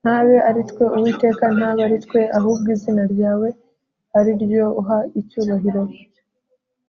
ntabe 0.00 0.36
ari 0.48 0.62
twe, 0.70 0.84
uwiteka 0.96 1.44
ntabe 1.56 1.80
ari 1.86 1.98
twe, 2.04 2.20
ahubwo 2.38 2.66
izina 2.76 3.02
ryawe 3.12 3.48
ari 4.18 4.32
ryo 4.42 4.64
uha 4.80 4.98
icyubahiro, 5.20 5.82